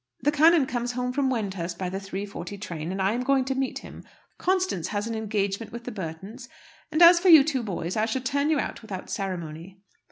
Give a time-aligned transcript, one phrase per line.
[0.23, 3.45] The canon comes home from Wendhurst by the three forty train, and I am going
[3.45, 4.03] to meet him;
[4.39, 6.49] Constance has an engagement with the Burtons;
[6.91, 9.77] and as for you two boys, I shall turn you out without ceremony."